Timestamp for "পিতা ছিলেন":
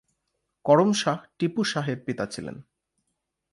2.05-2.57